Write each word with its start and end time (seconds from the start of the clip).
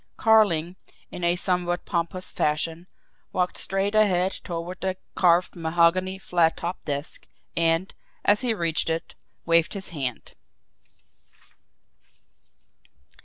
Carling, 0.17 0.77
in 1.11 1.23
a 1.23 1.35
somewhat 1.35 1.85
pompous 1.85 2.31
fashion, 2.31 2.87
walked 3.31 3.55
straight 3.55 3.93
ahead 3.93 4.31
toward 4.43 4.81
the 4.81 4.97
carved 5.13 5.55
mahogany 5.55 6.17
flat 6.17 6.57
topped 6.57 6.85
desk, 6.85 7.27
and, 7.55 7.93
as 8.25 8.41
he 8.41 8.51
reached 8.55 8.89
it, 8.89 9.13
waved 9.45 9.75
his 9.75 9.89
hand. 9.89 10.33